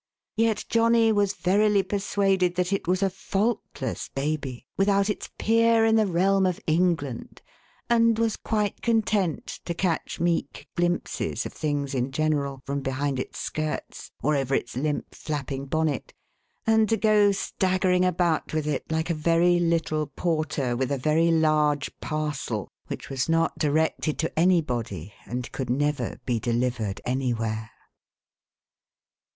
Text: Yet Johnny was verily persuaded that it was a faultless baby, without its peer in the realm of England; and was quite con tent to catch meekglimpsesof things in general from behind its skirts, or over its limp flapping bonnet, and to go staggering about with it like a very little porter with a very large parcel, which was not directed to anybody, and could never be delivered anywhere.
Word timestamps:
Yet 0.35 0.65
Johnny 0.67 1.11
was 1.11 1.35
verily 1.35 1.83
persuaded 1.83 2.55
that 2.55 2.73
it 2.73 2.87
was 2.87 3.03
a 3.03 3.09
faultless 3.11 4.09
baby, 4.09 4.65
without 4.75 5.11
its 5.11 5.29
peer 5.37 5.85
in 5.85 5.95
the 5.95 6.07
realm 6.07 6.47
of 6.47 6.59
England; 6.65 7.43
and 7.87 8.17
was 8.17 8.35
quite 8.35 8.81
con 8.81 9.03
tent 9.03 9.59
to 9.65 9.75
catch 9.75 10.17
meekglimpsesof 10.19 11.51
things 11.51 11.93
in 11.93 12.11
general 12.11 12.63
from 12.65 12.81
behind 12.81 13.19
its 13.19 13.37
skirts, 13.37 14.11
or 14.23 14.35
over 14.35 14.55
its 14.55 14.75
limp 14.75 15.13
flapping 15.13 15.67
bonnet, 15.67 16.15
and 16.65 16.89
to 16.89 16.97
go 16.97 17.31
staggering 17.31 18.03
about 18.03 18.53
with 18.53 18.65
it 18.65 18.91
like 18.91 19.11
a 19.11 19.13
very 19.13 19.59
little 19.59 20.07
porter 20.07 20.75
with 20.75 20.91
a 20.91 20.97
very 20.97 21.29
large 21.29 21.91
parcel, 21.99 22.67
which 22.87 23.07
was 23.11 23.29
not 23.29 23.59
directed 23.59 24.17
to 24.17 24.39
anybody, 24.39 25.13
and 25.27 25.51
could 25.51 25.69
never 25.69 26.19
be 26.25 26.39
delivered 26.39 27.01
anywhere. 27.05 27.69